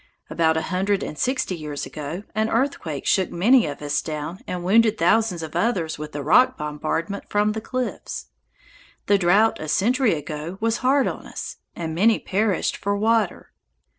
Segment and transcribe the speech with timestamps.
[0.31, 4.63] About a hundred and sixty years ago, an earthquake shook many of us down and
[4.63, 8.25] wounded thousands of others with the rock bombardment from the cliffs.
[9.05, 13.51] The drought a century ago was hard on us, and many perished for water.